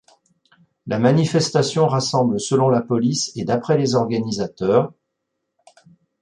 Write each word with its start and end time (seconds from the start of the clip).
La 0.87 0.97
manifestation 0.97 1.85
rassemble 1.85 2.39
selon 2.39 2.69
la 2.69 2.81
police 2.81 3.31
et 3.35 3.45
d'après 3.45 3.77
les 3.77 3.93
organisateurs. 3.93 4.91